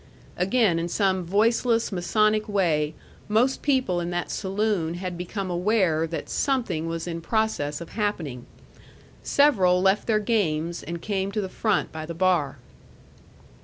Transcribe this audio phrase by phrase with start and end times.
[0.35, 2.95] Again, in some voiceless, masonic way,
[3.29, 8.47] most people in that saloon had become aware that something was in process of happening.
[9.21, 12.57] Several left their games and came to the front by the bar.